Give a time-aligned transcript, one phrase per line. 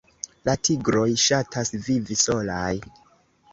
[0.47, 2.75] La tigroj ŝatas vivi solaj.